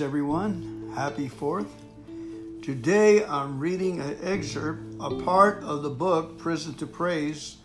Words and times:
Everyone. 0.00 0.92
Happy 0.94 1.28
4th. 1.28 1.68
Today 2.62 3.22
I'm 3.22 3.60
reading 3.60 4.00
an 4.00 4.16
excerpt, 4.22 4.94
a 4.98 5.10
part 5.22 5.62
of 5.62 5.82
the 5.82 5.90
book 5.90 6.38
Prison 6.38 6.72
to 6.74 6.86
Praise, 6.86 7.58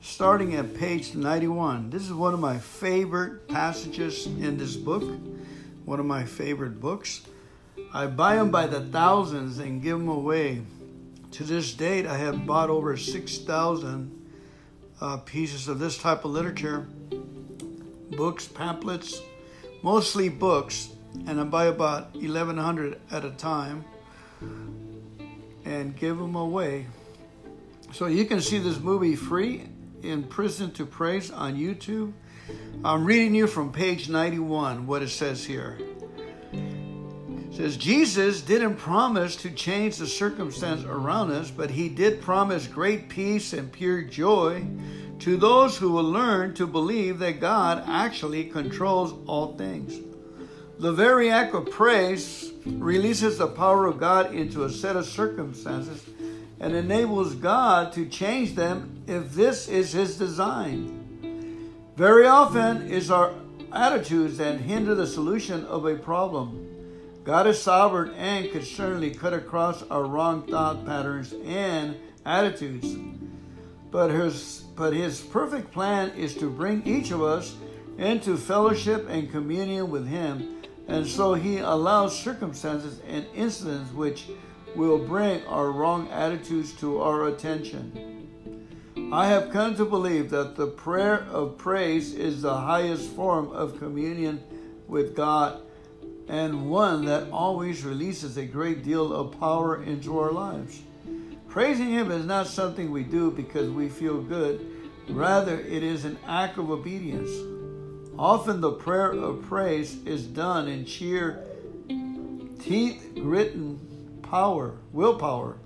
starting 0.00 0.54
at 0.54 0.74
page 0.74 1.14
91. 1.14 1.90
This 1.90 2.02
is 2.04 2.12
one 2.14 2.32
of 2.32 2.40
my 2.40 2.56
favorite 2.56 3.48
passages 3.48 4.24
in 4.24 4.56
this 4.56 4.76
book, 4.76 5.02
one 5.84 6.00
of 6.00 6.06
my 6.06 6.24
favorite 6.24 6.80
books. 6.80 7.20
I 7.92 8.06
buy 8.06 8.36
them 8.36 8.50
by 8.50 8.66
the 8.66 8.80
thousands 8.80 9.58
and 9.58 9.82
give 9.82 9.98
them 9.98 10.08
away. 10.08 10.62
To 11.32 11.44
this 11.44 11.74
date, 11.74 12.06
I 12.06 12.16
have 12.16 12.46
bought 12.46 12.70
over 12.70 12.96
6,000 12.96 14.28
uh, 15.02 15.16
pieces 15.18 15.68
of 15.68 15.78
this 15.80 15.98
type 15.98 16.24
of 16.24 16.30
literature 16.30 16.86
books, 18.16 18.48
pamphlets, 18.48 19.20
mostly 19.82 20.30
books 20.30 20.93
and 21.26 21.40
I 21.40 21.44
buy 21.44 21.66
about 21.66 22.14
1100 22.14 23.00
at 23.10 23.24
a 23.24 23.30
time 23.30 23.84
and 25.64 25.96
give 25.96 26.18
them 26.18 26.34
away. 26.34 26.86
So 27.92 28.06
you 28.06 28.24
can 28.24 28.40
see 28.40 28.58
this 28.58 28.78
movie 28.78 29.16
free 29.16 29.68
in 30.02 30.24
Prison 30.24 30.70
to 30.72 30.84
Praise 30.84 31.30
on 31.30 31.56
YouTube. 31.56 32.12
I'm 32.84 33.04
reading 33.04 33.34
you 33.34 33.46
from 33.46 33.72
page 33.72 34.08
91 34.08 34.86
what 34.86 35.02
it 35.02 35.08
says 35.08 35.44
here. 35.44 35.78
It 36.52 37.54
says 37.56 37.76
Jesus 37.76 38.42
didn't 38.42 38.76
promise 38.76 39.36
to 39.36 39.50
change 39.50 39.96
the 39.96 40.06
circumstance 40.06 40.84
around 40.84 41.30
us, 41.30 41.50
but 41.50 41.70
he 41.70 41.88
did 41.88 42.20
promise 42.20 42.66
great 42.66 43.08
peace 43.08 43.52
and 43.52 43.72
pure 43.72 44.02
joy 44.02 44.66
to 45.20 45.36
those 45.36 45.76
who 45.76 45.92
will 45.92 46.02
learn 46.02 46.52
to 46.54 46.66
believe 46.66 47.20
that 47.20 47.40
God 47.40 47.84
actually 47.86 48.44
controls 48.44 49.14
all 49.26 49.56
things. 49.56 50.00
The 50.78 50.92
very 50.92 51.30
act 51.30 51.54
of 51.54 51.70
praise 51.70 52.52
releases 52.66 53.38
the 53.38 53.46
power 53.46 53.86
of 53.86 53.98
God 53.98 54.34
into 54.34 54.64
a 54.64 54.70
set 54.70 54.96
of 54.96 55.06
circumstances 55.06 56.04
and 56.58 56.74
enables 56.74 57.34
God 57.34 57.92
to 57.92 58.06
change 58.06 58.54
them 58.54 59.02
if 59.06 59.32
this 59.34 59.68
is 59.68 59.92
His 59.92 60.18
design. 60.18 61.70
Very 61.96 62.26
often, 62.26 62.90
it's 62.90 63.10
our 63.10 63.34
attitudes 63.72 64.38
that 64.38 64.60
hinder 64.60 64.94
the 64.94 65.06
solution 65.06 65.64
of 65.66 65.86
a 65.86 65.94
problem. 65.94 66.60
God 67.24 67.46
is 67.46 67.60
sovereign 67.62 68.12
and 68.14 68.50
can 68.50 68.62
certainly 68.62 69.14
cut 69.14 69.32
across 69.32 69.82
our 69.84 70.04
wrong 70.04 70.42
thought 70.46 70.84
patterns 70.84 71.34
and 71.44 71.96
attitudes. 72.26 72.96
But 73.90 74.10
his, 74.10 74.64
but 74.74 74.92
his 74.92 75.20
perfect 75.20 75.70
plan 75.70 76.10
is 76.16 76.34
to 76.36 76.50
bring 76.50 76.84
each 76.84 77.12
of 77.12 77.22
us 77.22 77.54
into 77.96 78.36
fellowship 78.36 79.06
and 79.08 79.30
communion 79.30 79.88
with 79.88 80.06
Him 80.06 80.63
and 80.88 81.06
so 81.06 81.34
he 81.34 81.58
allows 81.58 82.18
circumstances 82.18 83.00
and 83.08 83.26
incidents 83.34 83.92
which 83.92 84.26
will 84.74 84.98
bring 84.98 85.44
our 85.46 85.70
wrong 85.70 86.08
attitudes 86.08 86.72
to 86.72 87.00
our 87.00 87.28
attention. 87.28 88.28
I 89.12 89.28
have 89.28 89.50
come 89.50 89.76
to 89.76 89.84
believe 89.84 90.30
that 90.30 90.56
the 90.56 90.66
prayer 90.66 91.26
of 91.30 91.56
praise 91.56 92.14
is 92.14 92.42
the 92.42 92.56
highest 92.56 93.10
form 93.10 93.50
of 93.50 93.78
communion 93.78 94.42
with 94.88 95.14
God 95.14 95.62
and 96.28 96.70
one 96.70 97.04
that 97.04 97.30
always 97.30 97.84
releases 97.84 98.36
a 98.36 98.44
great 98.44 98.82
deal 98.82 99.12
of 99.12 99.38
power 99.38 99.82
into 99.82 100.18
our 100.18 100.32
lives. 100.32 100.82
Praising 101.48 101.90
Him 101.90 102.10
is 102.10 102.24
not 102.24 102.46
something 102.46 102.90
we 102.90 103.04
do 103.04 103.30
because 103.30 103.70
we 103.70 103.88
feel 103.88 104.20
good, 104.20 104.66
rather, 105.08 105.60
it 105.60 105.82
is 105.82 106.04
an 106.04 106.18
act 106.26 106.58
of 106.58 106.70
obedience. 106.70 107.30
Often 108.18 108.60
the 108.60 108.72
prayer 108.72 109.12
of 109.12 109.42
praise 109.42 110.04
is 110.04 110.24
done 110.24 110.68
in 110.68 110.84
sheer 110.84 111.44
teeth 112.60 113.12
gritting 113.14 114.18
power, 114.22 114.76
willpower. 114.92 115.58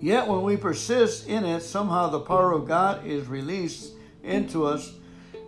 Yet 0.00 0.28
when 0.28 0.42
we 0.42 0.58
persist 0.58 1.26
in 1.26 1.44
it, 1.44 1.60
somehow 1.60 2.10
the 2.10 2.20
power 2.20 2.52
of 2.52 2.68
God 2.68 3.06
is 3.06 3.26
released 3.26 3.92
into 4.22 4.66
us 4.66 4.92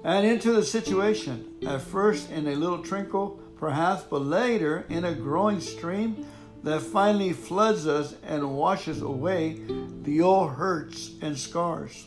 and 0.03 0.27
into 0.27 0.53
the 0.53 0.65
situation. 0.65 1.45
At 1.67 1.83
first 1.83 2.31
in 2.31 2.47
a 2.47 2.55
little 2.55 2.83
trickle, 2.83 3.41
perhaps, 3.59 4.05
but 4.05 4.23
later 4.23 4.87
in 4.89 5.05
a 5.05 5.15
growing 5.15 5.61
stream 5.61 6.27
that 6.63 6.81
finally 6.81 7.35
floods 7.35 7.87
us 7.87 8.15
and 8.27 8.57
washes 8.57 9.03
away 9.03 9.61
the 10.03 10.23
old 10.23 10.53
hurts 10.53 11.13
and 11.21 11.39
scars. 11.39 12.07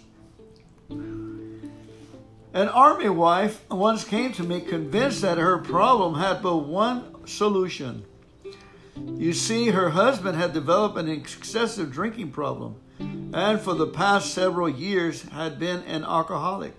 An 2.53 2.67
army 2.67 3.09
wife 3.09 3.63
once 3.69 4.03
came 4.03 4.31
to 4.33 4.43
me 4.43 4.61
convinced 4.61 5.21
that 5.21 5.37
her 5.37 5.59
problem 5.59 6.15
had 6.15 6.41
but 6.41 6.57
one 6.57 7.27
solution. 7.27 8.05
You 8.95 9.33
see, 9.33 9.67
her 9.67 9.91
husband 9.91 10.35
had 10.35 10.53
developed 10.53 10.97
an 10.97 11.07
excessive 11.07 11.91
drinking 11.91 12.31
problem 12.31 12.75
and 12.99 13.59
for 13.59 13.75
the 13.75 13.87
past 13.87 14.33
several 14.33 14.67
years 14.67 15.21
had 15.29 15.59
been 15.59 15.83
an 15.83 16.03
alcoholic. 16.03 16.73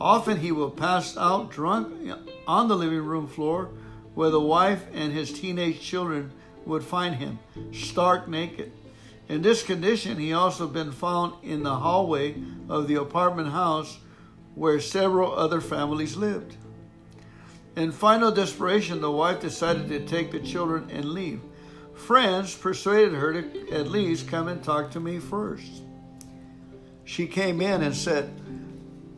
Often 0.00 0.38
he 0.38 0.50
would 0.50 0.76
pass 0.76 1.16
out 1.16 1.50
drunk 1.50 2.10
on 2.46 2.68
the 2.68 2.76
living 2.76 3.04
room 3.04 3.26
floor 3.28 3.70
where 4.14 4.30
the 4.30 4.40
wife 4.40 4.86
and 4.94 5.12
his 5.12 5.32
teenage 5.32 5.80
children 5.80 6.32
would 6.64 6.82
find 6.82 7.16
him, 7.16 7.38
stark 7.72 8.28
naked. 8.28 8.72
In 9.28 9.42
this 9.42 9.62
condition, 9.62 10.16
he 10.16 10.32
also 10.32 10.66
been 10.66 10.92
found 10.92 11.34
in 11.44 11.62
the 11.62 11.74
hallway 11.74 12.36
of 12.68 12.88
the 12.88 12.94
apartment 12.94 13.50
house 13.50 13.98
where 14.56 14.80
several 14.80 15.32
other 15.38 15.60
families 15.60 16.16
lived. 16.16 16.56
In 17.76 17.92
final 17.92 18.32
desperation, 18.32 19.02
the 19.02 19.10
wife 19.10 19.38
decided 19.38 19.88
to 19.90 20.06
take 20.06 20.32
the 20.32 20.40
children 20.40 20.88
and 20.90 21.10
leave. 21.10 21.42
Friends 21.94 22.54
persuaded 22.54 23.14
her 23.14 23.42
to 23.42 23.70
at 23.70 23.88
least 23.88 24.28
come 24.28 24.48
and 24.48 24.64
talk 24.64 24.90
to 24.92 25.00
me 25.00 25.18
first. 25.18 25.82
She 27.04 27.26
came 27.26 27.60
in 27.60 27.82
and 27.82 27.94
said, 27.94 28.40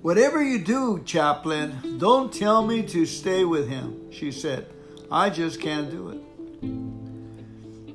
Whatever 0.03 0.43
you 0.43 0.59
do, 0.65 1.03
chaplain, 1.05 1.99
don't 1.99 2.33
tell 2.33 2.67
me 2.67 2.83
to 2.83 3.07
stay 3.07 3.45
with 3.45 3.69
him, 3.69 4.11
she 4.11 4.33
said. 4.33 4.67
I 5.11 5.31
just 5.31 5.61
can't 5.61 5.91
do 5.91 6.11
it. 6.11 6.21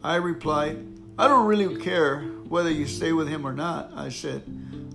I 0.04 0.16
replied, 0.16 0.86
I 1.18 1.28
don't 1.28 1.46
really 1.46 1.81
care 1.81 2.22
whether 2.48 2.72
you 2.72 2.88
stay 2.88 3.12
with 3.12 3.28
him 3.28 3.46
or 3.46 3.54
not, 3.54 3.92
I 3.96 4.10
said. 4.10 4.44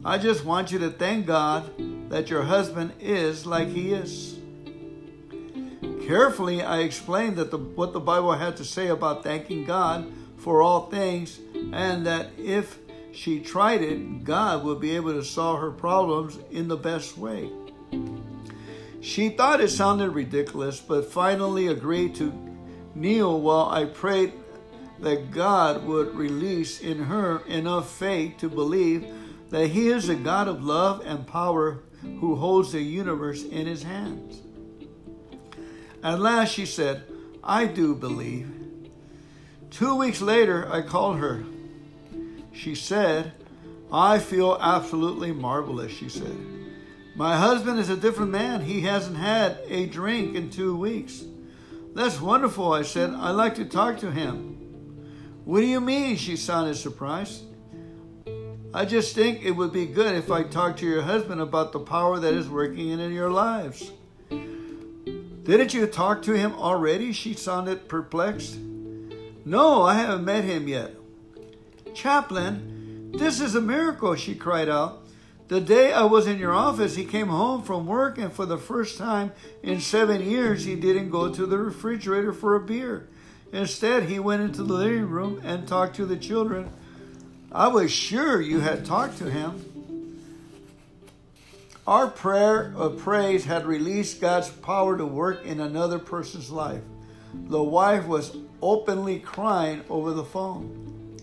I 0.05 0.17
just 0.17 0.45
want 0.45 0.73
you 0.73 0.79
to 0.81 0.91
thank 0.91 1.27
God 1.27 1.71
that 2.09 2.31
your 2.31 2.43
husband 2.43 2.93
is 3.01 3.47
like 3.47 3.69
he 3.69 3.93
is. 3.93 4.39
Carefully, 6.07 6.63
I 6.63 6.79
explained 6.81 7.37
that 7.37 7.51
the, 7.51 7.59
what 7.59 7.93
the 7.93 8.01
Bible 8.01 8.33
had 8.33 8.57
to 8.57 8.65
say 8.65 8.89
about 8.89 9.23
thanking 9.23 9.65
God 9.65 10.11
for 10.39 10.63
all 10.63 10.89
things, 10.89 11.39
and 11.73 12.07
that 12.07 12.31
if 12.39 12.79
she 13.13 13.41
tried 13.41 13.83
it, 13.83 14.25
God 14.25 14.65
would 14.65 14.81
be 14.81 14.97
able 14.97 15.13
to 15.13 15.25
solve 15.25 15.61
her 15.61 15.71
problems 15.71 16.39
in 16.51 16.69
the 16.69 16.77
best 16.77 17.19
way. 17.19 17.51
She 19.01 19.29
thought 19.29 19.61
it 19.61 19.69
sounded 19.69 20.11
ridiculous, 20.11 20.81
but 20.81 21.13
finally 21.13 21.69
agreed 21.69 22.15
to 22.17 22.33
kneel 22.95 23.41
while 23.41 23.69
I 23.71 23.85
prayed 23.85 24.33
that 25.01 25.31
God 25.31 25.85
would 25.85 26.15
release 26.15 26.81
in 26.81 27.05
her 27.05 27.41
enough 27.47 27.91
faith 27.91 28.39
to 28.39 28.49
believe 28.49 29.07
that 29.51 29.69
He 29.69 29.89
is 29.89 30.09
a 30.09 30.15
God 30.15 30.49
of 30.49 30.65
love 30.65 31.03
and 31.05 31.27
power 31.27 31.81
who 32.03 32.37
holds 32.37 32.73
the 32.73 32.81
universe 32.81 33.45
in 33.45 33.67
his 33.67 33.83
hands. 33.83 34.41
At 36.03 36.21
last 36.21 36.53
she 36.53 36.67
said, 36.67 37.03
I 37.43 37.67
do 37.67 37.95
believe. 37.95 38.53
Two 39.71 39.97
weeks 39.97 40.21
later, 40.21 40.71
I 40.73 40.83
called 40.83 41.19
her. 41.19 41.45
She 42.53 42.75
said, 42.75 43.33
I 43.93 44.19
feel 44.19 44.59
absolutely 44.61 45.33
marvelous, 45.33 45.93
she 45.93 46.09
said. 46.09 46.37
My 47.15 47.37
husband 47.37 47.79
is 47.79 47.89
a 47.89 47.97
different 47.97 48.31
man. 48.31 48.61
He 48.61 48.83
hasn't 48.83 49.17
had 49.17 49.59
a 49.67 49.87
drink 49.87 50.37
in 50.37 50.51
two 50.51 50.77
weeks. 50.77 51.25
That's 51.95 52.21
wonderful, 52.21 52.73
I 52.73 52.83
said. 52.83 53.11
I'd 53.11 53.33
like 53.33 53.57
to 53.57 53.65
talk 53.65 53.99
to 53.99 54.11
him. 54.13 54.55
What 55.45 55.61
do 55.61 55.67
you 55.67 55.81
mean? 55.81 56.17
She 56.17 56.37
sounded 56.37 56.77
surprised. 56.77 57.43
I 58.79 58.85
just 58.85 59.13
think 59.13 59.43
it 59.43 59.51
would 59.51 59.73
be 59.73 59.87
good 59.87 60.15
if 60.15 60.31
I 60.31 60.45
talked 60.45 60.79
to 60.79 60.87
your 60.87 61.03
husband 61.03 61.41
about 61.41 61.73
the 61.73 61.81
power 61.81 62.21
that 62.21 62.33
is 62.33 62.49
working 62.49 62.91
in 62.91 63.13
your 63.13 63.29
lives. 63.29 63.91
Didn't 64.31 65.75
you 65.75 65.89
talk 65.89 66.23
to 66.23 66.35
him 66.35 66.53
already? 66.53 67.13
She 67.13 67.35
sounded 67.35 67.89
perplexed. 67.89 68.57
No, 69.45 69.83
I 69.83 69.95
haven't 69.95 70.25
met 70.25 70.45
him 70.45 70.69
yet. 70.69 70.93
Chaplain, 71.93 73.11
this 73.19 73.41
is 73.41 73.57
a 73.57 73.61
miracle, 73.61 74.15
she 74.15 74.37
cried 74.37 74.69
out. 74.69 75.09
The 75.49 75.61
day 75.61 75.93
I 75.93 76.05
was 76.05 76.29
in 76.29 76.39
your 76.39 76.55
office, 76.55 76.95
he 76.95 77.05
came 77.05 77.31
home 77.31 77.65
from 77.65 77.85
work, 77.85 78.17
and 78.17 78.33
for 78.33 78.47
the 78.47 78.59
first 78.59 78.97
time 78.97 79.33
in 79.61 79.81
seven 79.81 80.23
years, 80.23 80.67
he 80.67 80.77
didn't 80.77 81.11
go 81.11 81.35
to 81.35 81.47
the 81.47 81.59
refrigerator 81.59 82.33
for 82.33 82.55
a 82.55 82.61
beer. 82.61 83.09
Instead, 83.53 84.05
he 84.05 84.21
went 84.21 84.43
into 84.43 84.63
the 84.63 84.75
living 84.75 85.09
room 85.09 85.41
and 85.43 85.67
talked 85.67 85.97
to 85.97 86.07
the 86.07 86.17
children 86.17 86.71
I 87.51 87.69
was 87.69 87.91
sure 87.91 88.41
you 88.41 88.61
had 88.61 88.85
talked 88.85 89.19
to 89.19 89.31
him. 89.31 89.65
Our 91.87 92.09
prayer 92.09 92.75
of 92.77 92.99
praise 92.99 93.47
had 93.47 93.65
released 93.65 94.21
God's 94.21 94.51
power 94.51 94.99
to 94.99 95.07
work 95.07 95.47
in 95.47 95.59
another 95.59 95.99
person's 95.99 96.51
life. 96.51 96.83
the 97.35 97.63
wife 97.63 98.07
was 98.07 98.37
openly 98.63 99.21
crying 99.21 99.83
over 99.89 100.13
the 100.13 100.25
phone. 100.25 101.17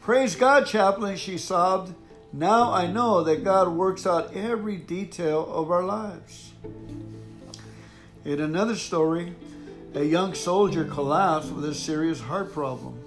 Praise 0.00 0.36
God, 0.36 0.66
chaplain, 0.66 1.16
she 1.16 1.38
sobbed. 1.38 1.94
Now 2.32 2.72
I 2.72 2.86
know 2.86 3.22
that 3.24 3.44
God 3.44 3.68
works 3.68 4.06
out 4.06 4.34
every 4.34 4.76
detail 4.76 5.46
of 5.50 5.70
our 5.70 5.82
lives. 5.82 6.52
In 8.24 8.40
another 8.40 8.76
story, 8.76 9.34
a 9.94 10.04
young 10.04 10.34
soldier 10.34 10.84
collapsed 10.84 11.52
with 11.52 11.64
a 11.64 11.74
serious 11.74 12.20
heart 12.20 12.52
problem 12.52 12.98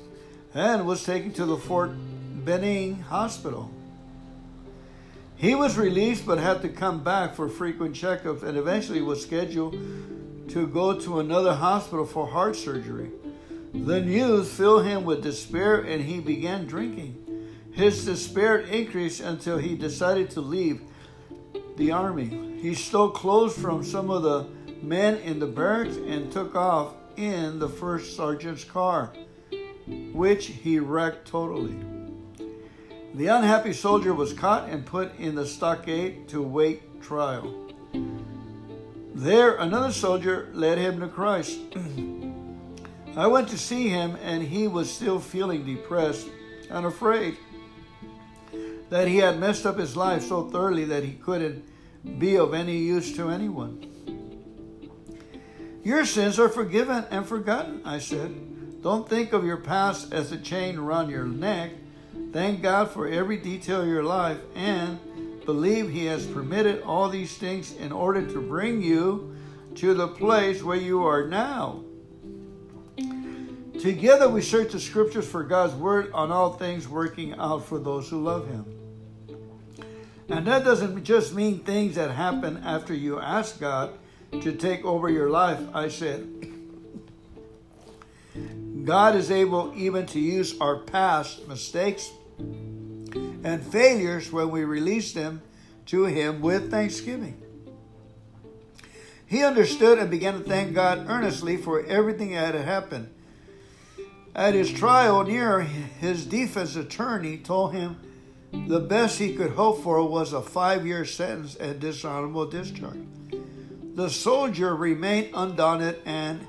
and 0.53 0.87
was 0.87 1.03
taken 1.03 1.33
to 1.33 1.45
the 1.45 1.57
Fort 1.57 1.91
Benning 2.45 2.99
Hospital. 3.01 3.71
He 5.35 5.55
was 5.55 5.77
released 5.77 6.25
but 6.25 6.37
had 6.37 6.61
to 6.61 6.69
come 6.69 7.03
back 7.03 7.35
for 7.35 7.49
frequent 7.49 7.95
checkups 7.95 8.43
and 8.43 8.57
eventually 8.57 9.01
was 9.01 9.21
scheduled 9.23 9.73
to 10.49 10.67
go 10.67 10.99
to 10.99 11.19
another 11.19 11.53
hospital 11.53 12.05
for 12.05 12.27
heart 12.27 12.55
surgery. 12.55 13.11
The 13.73 14.01
news 14.01 14.51
filled 14.53 14.85
him 14.85 15.03
with 15.03 15.23
despair 15.23 15.81
and 15.81 16.03
he 16.03 16.19
began 16.19 16.67
drinking. 16.67 17.23
His 17.71 18.05
despair 18.05 18.59
increased 18.59 19.19
until 19.19 19.57
he 19.57 19.75
decided 19.75 20.29
to 20.31 20.41
leave 20.41 20.81
the 21.75 21.91
army. 21.91 22.59
He 22.61 22.75
stole 22.75 23.09
clothes 23.09 23.57
from 23.57 23.83
some 23.83 24.09
of 24.09 24.23
the 24.23 24.47
men 24.81 25.17
in 25.17 25.39
the 25.39 25.47
barracks 25.47 25.95
and 25.95 26.31
took 26.31 26.55
off 26.55 26.93
in 27.15 27.59
the 27.59 27.69
first 27.69 28.15
sergeant's 28.15 28.63
car, 28.63 29.11
which 30.13 30.47
he 30.47 30.79
wrecked 30.79 31.27
totally. 31.27 31.96
The 33.17 33.25
unhappy 33.25 33.73
soldier 33.73 34.13
was 34.13 34.31
caught 34.31 34.69
and 34.69 34.85
put 34.85 35.17
in 35.17 35.33
the 35.33 35.47
stockade 35.47 36.27
to 36.27 36.39
wait 36.39 37.01
trial. 37.01 37.73
There, 39.15 39.55
another 39.55 39.91
soldier 39.91 40.49
led 40.53 40.77
him 40.77 40.99
to 40.99 41.07
Christ. 41.07 41.59
I 43.17 43.25
went 43.25 43.49
to 43.49 43.57
see 43.57 43.89
him, 43.89 44.17
and 44.21 44.43
he 44.43 44.67
was 44.67 44.93
still 44.93 45.19
feeling 45.19 45.65
depressed 45.65 46.27
and 46.69 46.85
afraid 46.85 47.37
that 48.91 49.07
he 49.07 49.17
had 49.17 49.39
messed 49.39 49.65
up 49.65 49.79
his 49.79 49.97
life 49.97 50.21
so 50.21 50.47
thoroughly 50.51 50.85
that 50.85 51.03
he 51.03 51.13
couldn't 51.13 51.67
be 52.19 52.37
of 52.37 52.53
any 52.53 52.77
use 52.77 53.15
to 53.15 53.29
anyone. 53.29 53.83
Your 55.83 56.05
sins 56.05 56.37
are 56.37 56.49
forgiven 56.49 57.03
and 57.09 57.25
forgotten, 57.25 57.81
I 57.83 57.97
said. 57.97 58.83
Don't 58.83 59.09
think 59.09 59.33
of 59.33 59.43
your 59.43 59.57
past 59.57 60.13
as 60.13 60.31
a 60.31 60.37
chain 60.37 60.77
around 60.77 61.09
your 61.09 61.25
neck. 61.25 61.71
Thank 62.31 62.61
God 62.61 62.91
for 62.91 63.07
every 63.07 63.37
detail 63.37 63.81
of 63.81 63.87
your 63.87 64.03
life 64.03 64.39
and 64.53 64.99
believe 65.45 65.89
He 65.89 66.05
has 66.05 66.25
permitted 66.25 66.83
all 66.83 67.09
these 67.09 67.37
things 67.37 67.73
in 67.73 67.91
order 67.91 68.25
to 68.25 68.41
bring 68.41 68.81
you 68.81 69.35
to 69.75 69.93
the 69.93 70.07
place 70.07 70.61
where 70.61 70.77
you 70.77 71.05
are 71.05 71.27
now. 71.27 71.83
Together 73.79 74.27
we 74.27 74.41
search 74.41 74.71
the 74.71 74.79
scriptures 74.79 75.27
for 75.27 75.43
God's 75.43 75.73
word 75.75 76.11
on 76.11 76.31
all 76.31 76.53
things 76.53 76.87
working 76.87 77.33
out 77.35 77.63
for 77.63 77.79
those 77.79 78.09
who 78.09 78.21
love 78.23 78.47
Him. 78.47 78.65
And 80.29 80.45
that 80.47 80.65
doesn't 80.65 81.03
just 81.03 81.33
mean 81.33 81.59
things 81.59 81.95
that 81.95 82.11
happen 82.11 82.57
after 82.65 82.93
you 82.93 83.19
ask 83.19 83.59
God 83.59 83.91
to 84.31 84.51
take 84.51 84.83
over 84.83 85.09
your 85.09 85.29
life. 85.29 85.59
I 85.73 85.87
said, 85.87 86.27
God 88.87 89.15
is 89.15 89.31
able 89.31 89.73
even 89.75 90.05
to 90.07 90.19
use 90.19 90.57
our 90.61 90.77
past 90.77 91.45
mistakes 91.45 92.09
and 92.39 93.61
failures 93.61 94.31
when 94.31 94.49
we 94.49 94.63
release 94.63 95.11
them 95.11 95.41
to 95.87 96.05
Him 96.05 96.39
with 96.39 96.71
thanksgiving. 96.71 97.41
He 99.25 99.43
understood 99.43 99.99
and 99.99 100.09
began 100.09 100.35
to 100.35 100.39
thank 100.39 100.73
God 100.73 101.05
earnestly 101.09 101.57
for 101.57 101.83
everything 101.83 102.31
that 102.31 102.55
had 102.55 102.63
happened. 102.63 103.13
At 104.33 104.53
his 104.53 104.71
trial 104.71 105.21
near, 105.25 105.63
his 105.63 106.25
defense 106.25 106.77
attorney 106.77 107.39
told 107.39 107.73
him 107.73 107.97
the 108.53 108.79
best 108.79 109.19
he 109.19 109.35
could 109.35 109.51
hope 109.51 109.83
for 109.83 110.01
was 110.07 110.31
a 110.31 110.41
five 110.41 110.87
year 110.87 111.03
sentence 111.03 111.55
and 111.55 111.81
dishonorable 111.81 112.45
discharge. 112.45 113.05
The 113.95 114.09
soldier 114.09 114.73
remained 114.73 115.31
undaunted 115.33 116.01
and 116.05 116.47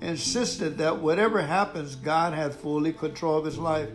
insisted 0.00 0.78
that 0.78 0.98
whatever 0.98 1.42
happens, 1.42 1.96
God 1.96 2.32
had 2.32 2.54
fully 2.54 2.92
control 2.92 3.38
of 3.38 3.44
his 3.44 3.58
life 3.58 3.88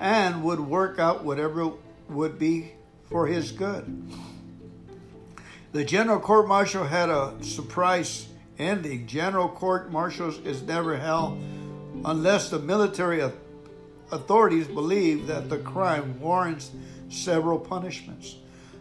and 0.00 0.42
would 0.42 0.60
work 0.60 0.98
out 0.98 1.24
whatever 1.24 1.72
would 2.08 2.38
be 2.38 2.72
for 3.08 3.26
his 3.26 3.52
good. 3.52 4.10
The 5.72 5.84
general 5.84 6.20
court 6.20 6.48
martial 6.48 6.84
had 6.84 7.08
a 7.08 7.34
surprise 7.42 8.28
ending. 8.58 9.06
General 9.06 9.48
court 9.48 9.90
martials 9.90 10.38
is 10.40 10.62
never 10.62 10.96
held 10.96 11.40
unless 12.04 12.50
the 12.50 12.58
military 12.58 13.22
authorities 14.10 14.66
believe 14.66 15.26
that 15.26 15.48
the 15.48 15.58
crime 15.58 16.20
warrants 16.20 16.70
several 17.08 17.58
punishments. 17.58 18.36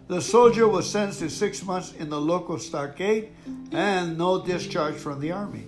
The 0.08 0.22
soldier 0.22 0.68
was 0.68 0.90
sentenced 0.90 1.20
to 1.20 1.30
six 1.30 1.64
months 1.64 1.94
in 1.94 2.10
the 2.10 2.20
local 2.20 2.60
stockade 2.60 3.30
and 3.72 4.18
no 4.18 4.44
discharge 4.44 4.96
from 4.96 5.22
the 5.22 5.32
army. 5.32 5.66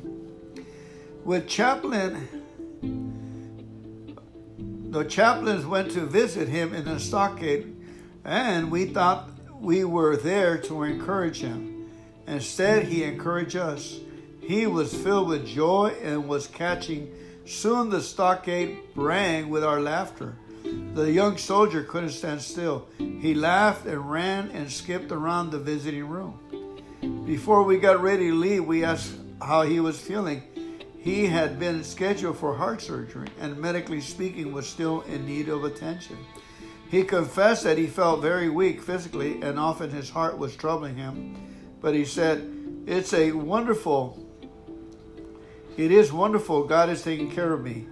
With 1.23 1.47
chaplain, 1.47 2.27
the 4.91 5.03
chaplains 5.05 5.65
went 5.65 5.91
to 5.91 6.01
visit 6.01 6.47
him 6.47 6.73
in 6.73 6.85
the 6.85 6.99
stockade, 6.99 7.75
and 8.25 8.69
we 8.69 8.85
thought 8.85 9.29
we 9.59 9.83
were 9.83 10.17
there 10.17 10.57
to 10.59 10.83
encourage 10.83 11.39
him. 11.39 11.89
Instead, 12.27 12.87
he 12.87 13.03
encouraged 13.03 13.55
us. 13.55 13.99
He 14.41 14.67
was 14.67 14.93
filled 14.93 15.29
with 15.29 15.47
joy 15.47 15.95
and 16.01 16.27
was 16.27 16.47
catching 16.47 17.09
Soon 17.45 17.89
the 17.89 18.01
stockade 18.01 18.77
rang 18.95 19.49
with 19.49 19.65
our 19.65 19.81
laughter. 19.81 20.35
The 20.93 21.11
young 21.11 21.37
soldier 21.37 21.83
couldn't 21.83 22.11
stand 22.11 22.41
still. 22.41 22.87
He 22.97 23.33
laughed 23.33 23.85
and 23.85 24.09
ran 24.09 24.49
and 24.51 24.71
skipped 24.71 25.11
around 25.11 25.51
the 25.51 25.59
visiting 25.59 26.07
room. 26.07 26.39
Before 27.25 27.63
we 27.63 27.79
got 27.79 28.01
ready 28.01 28.29
to 28.29 28.35
leave, 28.35 28.65
we 28.65 28.85
asked 28.85 29.11
how 29.41 29.63
he 29.63 29.81
was 29.81 29.99
feeling. 29.99 30.43
He 31.03 31.27
had 31.27 31.59
been 31.59 31.83
scheduled 31.83 32.37
for 32.37 32.55
heart 32.55 32.81
surgery 32.81 33.27
and, 33.39 33.57
medically 33.57 34.01
speaking, 34.01 34.51
was 34.51 34.65
still 34.65 35.01
in 35.01 35.25
need 35.25 35.49
of 35.49 35.65
attention. 35.65 36.17
He 36.89 37.03
confessed 37.03 37.63
that 37.65 37.77
he 37.77 37.87
felt 37.87 38.21
very 38.21 38.49
weak 38.49 38.81
physically 38.81 39.41
and 39.41 39.59
often 39.59 39.91
his 39.91 40.09
heart 40.09 40.37
was 40.37 40.55
troubling 40.55 40.95
him. 40.95 41.35
But 41.81 41.93
he 41.93 42.05
said, 42.05 42.49
It's 42.87 43.13
a 43.13 43.33
wonderful 43.33 44.23
it 45.75 45.91
is 45.91 46.13
wonderful. 46.13 46.65
God 46.65 46.89
is 46.89 47.01
taking 47.01 47.31
care 47.31 47.51
of 47.51 47.63
me. 47.63 47.87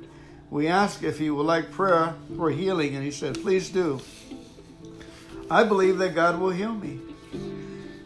We 0.52 0.68
asked 0.68 1.04
if 1.04 1.18
he 1.18 1.32
would 1.32 1.46
like 1.46 1.72
prayer 1.72 2.14
for 2.36 2.52
healing, 2.52 2.96
and 2.96 3.04
he 3.04 3.12
said, 3.12 3.42
Please 3.42 3.70
do. 3.70 4.00
I 5.50 5.64
believe 5.64 5.98
that 5.98 6.14
God 6.14 6.40
will 6.40 6.52
heal 6.52 6.74
me. 6.74 7.00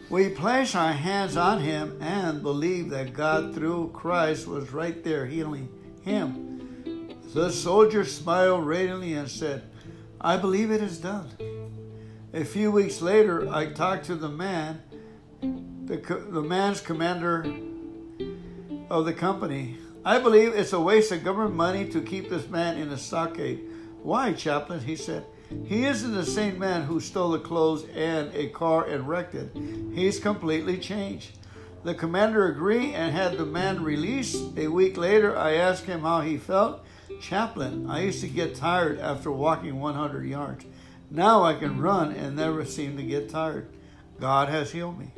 We 0.08 0.28
place 0.28 0.76
our 0.76 0.92
hands 0.92 1.36
on 1.36 1.60
him 1.60 1.98
and 2.00 2.40
believe 2.40 2.90
that 2.90 3.12
God, 3.12 3.54
through 3.54 3.90
Christ, 3.92 4.46
was 4.46 4.72
right 4.72 5.02
there 5.02 5.26
healing 5.26 5.68
him. 6.02 7.10
The 7.34 7.50
soldier 7.50 8.04
smiled 8.04 8.66
radiantly 8.66 9.14
and 9.14 9.28
said, 9.28 9.64
I 10.20 10.36
believe 10.36 10.70
it 10.70 10.80
is 10.80 10.98
done. 10.98 11.28
A 12.32 12.44
few 12.44 12.70
weeks 12.70 13.02
later, 13.02 13.48
I 13.52 13.66
talked 13.66 14.06
to 14.06 14.14
the 14.14 14.28
man, 14.28 14.80
the, 15.40 15.96
the 16.30 16.42
man's 16.42 16.80
commander 16.80 17.44
of 18.88 19.06
the 19.06 19.12
company. 19.12 19.76
I 20.04 20.20
believe 20.20 20.54
it's 20.54 20.72
a 20.72 20.80
waste 20.80 21.10
of 21.10 21.24
government 21.24 21.56
money 21.56 21.88
to 21.88 22.00
keep 22.00 22.30
this 22.30 22.48
man 22.48 22.78
in 22.78 22.90
a 22.90 22.98
stockade. 22.98 23.68
Why, 24.04 24.32
chaplain? 24.32 24.80
He 24.80 24.94
said. 24.94 25.26
He 25.64 25.84
isn't 25.84 26.14
the 26.14 26.26
same 26.26 26.58
man 26.58 26.82
who 26.82 27.00
stole 27.00 27.30
the 27.30 27.38
clothes 27.38 27.86
and 27.94 28.34
a 28.34 28.48
car 28.48 28.84
and 28.84 29.08
wrecked 29.08 29.34
it. 29.34 29.56
He's 29.94 30.18
completely 30.18 30.78
changed. 30.78 31.38
The 31.84 31.94
commander 31.94 32.48
agreed 32.48 32.94
and 32.94 33.14
had 33.14 33.38
the 33.38 33.46
man 33.46 33.82
released. 33.82 34.56
A 34.56 34.66
week 34.68 34.96
later, 34.96 35.36
I 35.36 35.54
asked 35.54 35.84
him 35.84 36.00
how 36.00 36.20
he 36.20 36.36
felt. 36.36 36.84
Chaplain, 37.20 37.88
I 37.88 38.00
used 38.02 38.20
to 38.22 38.28
get 38.28 38.56
tired 38.56 38.98
after 38.98 39.30
walking 39.30 39.80
100 39.80 40.26
yards. 40.26 40.64
Now 41.10 41.44
I 41.44 41.54
can 41.54 41.80
run 41.80 42.10
and 42.12 42.34
never 42.34 42.64
seem 42.64 42.96
to 42.96 43.02
get 43.04 43.28
tired. 43.28 43.68
God 44.18 44.48
has 44.48 44.72
healed 44.72 44.98
me. 44.98 45.12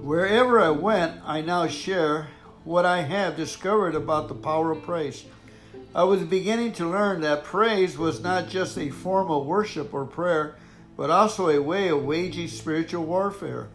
Wherever 0.00 0.60
I 0.60 0.70
went, 0.70 1.20
I 1.26 1.42
now 1.42 1.66
share 1.66 2.28
what 2.64 2.86
I 2.86 3.02
have 3.02 3.36
discovered 3.36 3.94
about 3.94 4.28
the 4.28 4.34
power 4.34 4.70
of 4.70 4.82
praise. 4.82 5.26
I 5.94 6.04
was 6.04 6.22
beginning 6.22 6.72
to 6.72 6.88
learn 6.88 7.22
that 7.22 7.44
praise 7.44 7.96
was 7.96 8.20
not 8.22 8.48
just 8.48 8.76
a 8.76 8.90
form 8.90 9.30
of 9.30 9.46
worship 9.46 9.94
or 9.94 10.04
prayer, 10.04 10.56
but 10.96 11.10
also 11.10 11.48
a 11.48 11.62
way 11.62 11.88
of 11.88 12.04
waging 12.04 12.48
spiritual 12.48 13.04
warfare. 13.04 13.68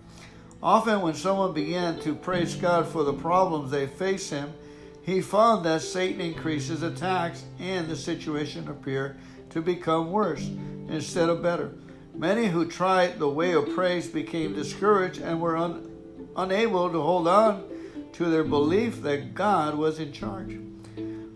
Often, 0.62 1.01
when 1.01 1.15
someone 1.15 1.53
began 1.53 2.00
to 2.01 2.13
praise 2.13 2.55
God 2.55 2.88
for 2.88 3.03
the 3.03 3.13
problems 3.13 3.72
they 3.72 3.88
face 3.88 4.29
him, 4.29 4.53
he 5.01 5.22
found 5.22 5.65
that 5.65 5.82
Satan 5.82 6.22
increases 6.22 6.84
attacks 6.84 7.43
and 7.60 7.89
the 7.89 7.96
situation 7.96 8.70
appeared 8.70 9.17
to 9.50 9.62
become 9.62 10.12
worse 10.12 10.48
instead 10.88 11.29
of 11.29 11.41
better. 11.41 11.74
Many 12.15 12.48
who 12.48 12.65
tried 12.65 13.17
the 13.17 13.27
way 13.27 13.53
of 13.53 13.74
praise 13.74 14.08
became 14.08 14.53
discouraged 14.53 15.20
and 15.20 15.41
were 15.41 15.58
un- 15.58 15.89
unable 16.38 16.89
to 16.91 17.01
hold 17.01 17.27
on 17.27 17.63
to 18.13 18.25
their 18.29 18.43
belief 18.43 19.01
that 19.01 19.34
God 19.34 19.75
was 19.75 20.00
in 20.00 20.13
charge. 20.13 20.62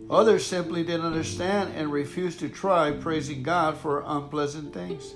Others 0.10 0.46
simply 0.46 0.84
didn't 0.84 1.06
understand 1.06 1.74
and 1.76 1.92
refused 1.92 2.40
to 2.40 2.50
try 2.50 2.92
praising 2.92 3.44
God 3.44 3.78
for 3.78 4.04
unpleasant 4.06 4.74
things. 4.74 5.14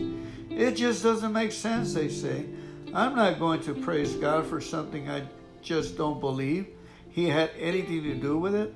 It 0.49 0.73
just 0.73 1.01
doesn't 1.01 1.31
make 1.31 1.53
sense, 1.53 1.93
they 1.93 2.09
say. 2.09 2.45
I'm 2.93 3.15
not 3.15 3.39
going 3.39 3.61
to 3.61 3.73
praise 3.73 4.15
God 4.15 4.45
for 4.45 4.59
something 4.59 5.09
I 5.09 5.23
just 5.61 5.97
don't 5.97 6.19
believe 6.19 6.67
He 7.09 7.29
had 7.29 7.51
anything 7.57 8.03
to 8.03 8.15
do 8.15 8.37
with 8.37 8.53
it. 8.53 8.73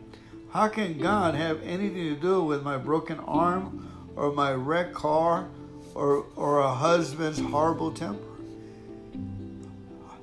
How 0.52 0.70
can 0.70 0.98
God 0.98 1.36
have 1.36 1.62
anything 1.64 2.16
to 2.16 2.16
do 2.16 2.42
with 2.44 2.64
my 2.64 2.78
broken 2.78 3.20
arm 3.20 4.14
or 4.16 4.32
my 4.32 4.54
wrecked 4.54 4.94
car 4.94 5.50
or, 5.94 6.28
or 6.38 6.60
a 6.60 6.74
husband's 6.74 7.40
horrible 7.40 7.92
temper? 7.92 8.24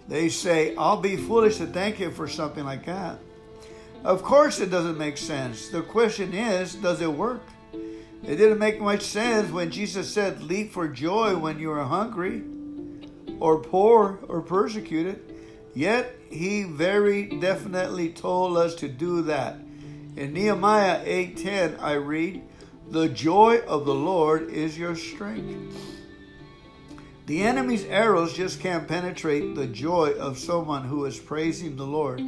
They 0.09 0.31
say, 0.31 0.75
I'll 0.77 1.01
be 1.01 1.17
foolish 1.17 1.59
to 1.59 1.67
thank 1.67 1.97
Him 1.97 2.13
for 2.13 2.29
something 2.29 2.65
like 2.65 2.87
that. 2.87 3.19
Of 4.05 4.23
course, 4.23 4.61
it 4.61 4.71
doesn't 4.71 4.99
make 4.99 5.17
sense. 5.17 5.69
The 5.69 5.83
question 5.83 6.35
is, 6.35 6.75
does 6.75 7.01
it 7.01 7.13
work? 7.13 7.43
It 7.73 8.37
didn't 8.37 8.59
make 8.59 8.81
much 8.81 9.03
sense 9.03 9.51
when 9.51 9.71
Jesus 9.71 10.13
said, 10.13 10.43
Leap 10.43 10.73
for 10.73 10.89
joy 10.89 11.37
when 11.37 11.59
you 11.59 11.71
are 11.71 11.85
hungry, 11.85 12.43
or 13.39 13.59
poor, 13.59 14.19
or 14.29 14.41
persecuted. 14.41 15.21
Yet, 15.75 16.15
he 16.31 16.65
very 16.65 17.27
definitely 17.27 18.11
told 18.11 18.57
us 18.57 18.75
to 18.77 18.89
do 18.89 19.23
that. 19.23 19.57
In 20.17 20.33
Nehemiah 20.35 21.01
8:10, 21.05 21.79
I 21.81 21.95
read, 21.95 22.43
"The 22.91 23.09
joy 23.09 23.61
of 23.67 23.87
the 23.87 23.95
Lord 23.95 24.51
is 24.51 24.79
your 24.79 24.95
strength." 24.95 25.75
The 27.27 27.43
enemy's 27.43 27.87
arrows 27.87 28.35
just 28.35 28.61
can't 28.61 28.87
penetrate 28.87 29.55
the 29.55 29.67
joy 29.67 30.13
of 30.19 30.39
someone 30.39 30.85
who 30.85 31.05
is 31.07 31.19
praising 31.19 31.77
the 31.77 31.87
Lord. 31.87 32.21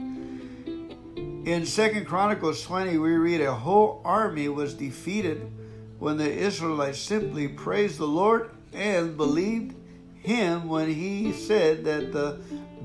In 1.44 1.66
Second 1.66 2.06
Chronicles 2.06 2.62
20, 2.62 2.96
we 2.96 3.10
read 3.16 3.42
a 3.42 3.52
whole 3.52 4.00
army 4.02 4.48
was 4.48 4.72
defeated 4.72 5.52
when 5.98 6.16
the 6.16 6.32
Israelites 6.32 6.98
simply 6.98 7.48
praised 7.48 7.98
the 7.98 8.06
Lord 8.06 8.50
and 8.72 9.14
believed 9.14 9.76
him 10.20 10.70
when 10.70 10.88
he 10.88 11.34
said 11.34 11.84
that 11.84 12.14
the 12.14 12.40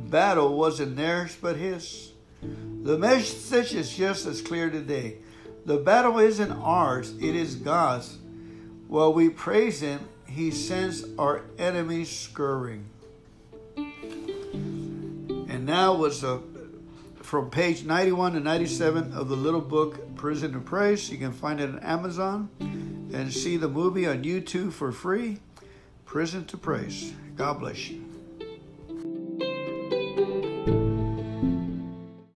battle 0.09 0.57
wasn't 0.57 0.97
theirs 0.97 1.37
but 1.41 1.55
his. 1.55 2.11
The 2.83 2.97
message 2.97 3.73
is 3.73 3.95
just 3.95 4.25
as 4.25 4.41
clear 4.41 4.69
today. 4.69 5.19
The 5.65 5.77
battle 5.77 6.19
isn't 6.19 6.51
ours, 6.51 7.13
it 7.17 7.35
is 7.35 7.55
God's. 7.55 8.17
While 8.89 9.13
we 9.13 9.29
praise 9.29 9.79
him, 9.79 10.01
he 10.25 10.51
sends 10.51 11.05
our 11.17 11.45
enemies 11.57 12.09
scurrying. 12.09 12.89
And 13.77 15.65
now 15.65 15.95
was 15.95 16.25
a 16.25 16.41
from 17.29 17.47
page 17.47 17.83
91 17.83 18.33
to 18.33 18.39
97 18.39 19.13
of 19.13 19.29
the 19.29 19.35
little 19.35 19.61
book 19.61 20.15
Prison 20.15 20.51
to 20.51 20.59
Praise. 20.59 21.11
You 21.11 21.19
can 21.19 21.31
find 21.31 21.61
it 21.61 21.69
on 21.69 21.77
Amazon 21.81 22.49
and 22.59 23.31
see 23.31 23.55
the 23.55 23.67
movie 23.67 24.07
on 24.07 24.23
YouTube 24.23 24.73
for 24.73 24.91
free. 24.91 25.37
Prison 26.05 26.43
to 26.45 26.57
Praise. 26.57 27.13
God 27.35 27.59
bless 27.59 27.87
you. 27.87 28.08